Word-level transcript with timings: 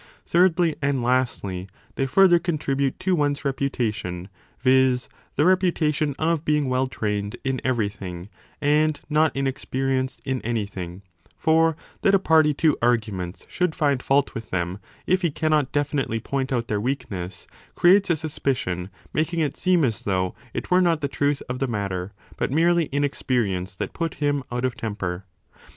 Thirdly 0.25 0.75
and 0.81 1.03
lastly, 1.03 1.67
they 1.93 2.07
further 2.07 2.39
contribute 2.39 2.99
to 3.01 3.13
one 3.15 3.33
s 3.33 3.45
reputation, 3.45 4.29
viz. 4.59 5.07
the 5.35 5.45
reputation 5.45 6.15
of 6.17 6.43
being 6.43 6.67
well 6.69 6.87
trained 6.87 7.35
in 7.43 7.61
everything, 7.63 8.27
and 8.59 8.99
not 9.11 9.31
inexperienced 9.35 10.19
in 10.25 10.41
anything: 10.41 11.03
for 11.37 11.77
that 12.01 12.15
a 12.15 12.17
party 12.17 12.51
to 12.55 12.75
arguments 12.81 13.45
should 13.47 13.75
find 13.75 14.01
fault 14.01 14.33
with 14.33 14.49
them, 14.49 14.79
if 15.05 15.21
he 15.21 15.29
cannot 15.29 15.71
definitely 15.71 16.19
point 16.19 16.51
out 16.51 16.67
their 16.67 16.81
weakness, 16.81 17.45
creates 17.75 18.09
a 18.09 18.15
suspicion, 18.17 18.85
TS 18.85 19.09
making 19.13 19.39
it 19.41 19.55
seem 19.55 19.83
as 19.85 20.01
though 20.01 20.33
it 20.51 20.71
were 20.71 20.81
not 20.81 21.01
the 21.01 21.07
truth 21.07 21.43
of 21.47 21.59
the 21.59 21.67
matter 21.67 22.11
but 22.37 22.49
merely 22.49 22.85
inexperience 22.91 23.75
that 23.75 23.93
put 23.93 24.15
him 24.15 24.41
out 24.51 24.65
of 24.65 24.73
temper. 24.73 25.25